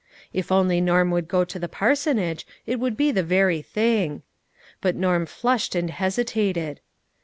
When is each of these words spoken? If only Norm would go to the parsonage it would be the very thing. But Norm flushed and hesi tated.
If 0.33 0.51
only 0.51 0.81
Norm 0.81 1.11
would 1.11 1.27
go 1.27 1.45
to 1.45 1.59
the 1.59 1.69
parsonage 1.69 2.47
it 2.65 2.79
would 2.79 2.97
be 2.97 3.11
the 3.11 3.21
very 3.21 3.61
thing. 3.61 4.23
But 4.81 4.95
Norm 4.95 5.27
flushed 5.27 5.75
and 5.75 5.91
hesi 5.91 6.25
tated. 6.25 6.77